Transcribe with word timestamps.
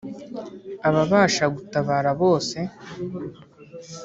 ababasha 0.87 1.45
gutabara 1.55 2.09
bose 2.21 2.57